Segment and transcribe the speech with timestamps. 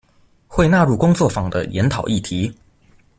[0.47, 2.51] 會納入工作坊的研討議題